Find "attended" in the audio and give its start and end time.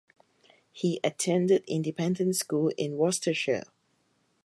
1.03-1.63